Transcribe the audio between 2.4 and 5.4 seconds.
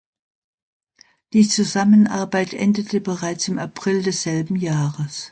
endete bereits im April desselben Jahres.